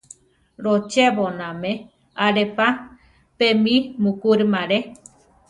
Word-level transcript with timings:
Lochéboname 0.63 1.71
ale 2.25 2.43
pa, 2.55 2.67
pe 3.37 3.47
mi 3.63 3.75
mukúrima 4.03 4.57
alé. 4.65 4.79